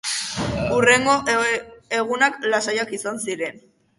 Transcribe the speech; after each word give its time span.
Hurrengo 0.77 1.17
egunak 1.99 2.39
lasaiak 2.55 2.97
izan 3.01 3.21
ziren. 3.29 3.63